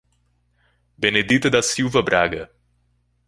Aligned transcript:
Benedita 0.97 1.47
da 1.47 1.61
Silva 1.61 2.01
Braga 2.01 2.49